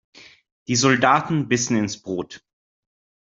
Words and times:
Die 0.67 0.75
Soldaten 0.75 1.47
bissen 1.47 1.77
ins 1.77 2.01
Brot. 2.01 2.43